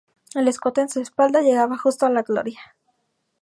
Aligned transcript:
El 0.33 0.47
escote 0.47 0.81
en 0.81 0.89
su 0.89 0.99
espalda, 0.99 1.41
llegaba 1.41 1.77
justo 1.77 2.07
a 2.07 2.09
la 2.09 2.23
gloria. 2.23 2.63